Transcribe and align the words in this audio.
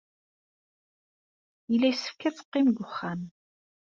Yella 1.71 1.87
yessefk 1.89 2.21
ad 2.27 2.35
teqqim 2.35 2.67
deg 2.69 2.77
wexxam. 2.81 3.21